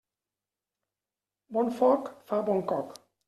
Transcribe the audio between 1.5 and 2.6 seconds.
Bon foc fa